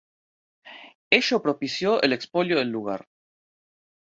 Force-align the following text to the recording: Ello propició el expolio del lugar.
Ello 1.11 1.39
propició 1.43 1.95
el 2.01 2.11
expolio 2.13 2.57
del 2.57 2.71
lugar. 2.71 2.99